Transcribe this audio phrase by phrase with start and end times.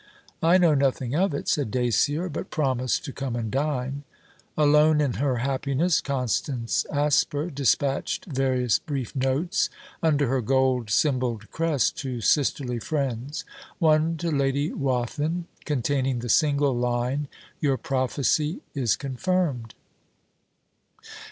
[0.41, 4.03] 'I know nothing of it,' said Dacier, but promised to come and dine.
[4.57, 9.69] Alone in her happiness Constance Asper despatched various brief notes
[10.01, 13.45] under her gold symbolled crest to sisterly friends;
[13.77, 17.27] one to Lady Wathin, containing the single line:
[17.59, 19.75] 'Your prophesy is confirmed.'